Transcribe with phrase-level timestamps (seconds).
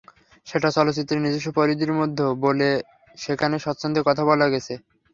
[0.47, 2.69] সেটা চলচ্চিত্রের নিজস্ব পরিধির মধ্যে বলে
[3.17, 4.73] সেখানে স্বচ্ছন্দে কথা বলা গেছে।